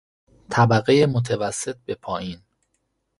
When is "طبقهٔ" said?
0.49-1.05